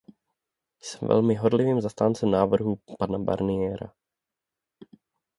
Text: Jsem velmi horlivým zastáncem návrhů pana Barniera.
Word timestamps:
Jsem 0.81 1.07
velmi 1.07 1.35
horlivým 1.35 1.81
zastáncem 1.81 2.31
návrhů 2.31 2.75
pana 2.99 3.19
Barniera. 3.19 3.93